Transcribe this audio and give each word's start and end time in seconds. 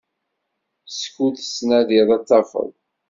Skud 0.97 1.35
tettnadiḍ 1.37 2.09
ad 2.15 2.23
tafeḍ. 2.29 2.69